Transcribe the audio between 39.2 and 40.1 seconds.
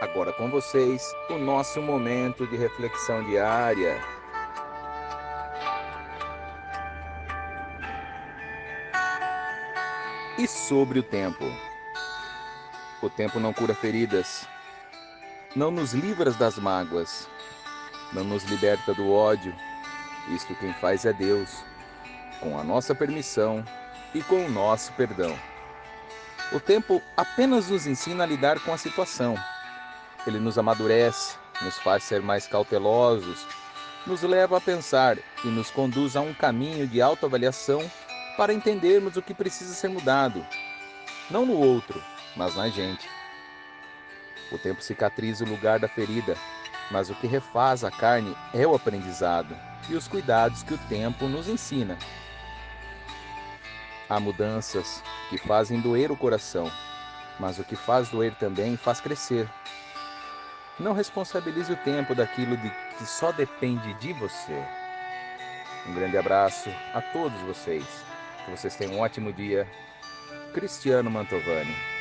que precisa ser